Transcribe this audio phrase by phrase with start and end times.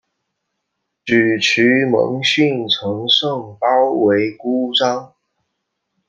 [1.05, 5.13] 沮渠蒙逊乘胜包围姑臧。